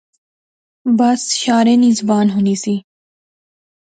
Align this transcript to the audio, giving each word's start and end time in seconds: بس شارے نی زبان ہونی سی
بس 0.97 1.21
شارے 1.41 1.75
نی 1.81 1.89
زبان 1.99 2.27
ہونی 2.33 2.55
سی 2.63 2.75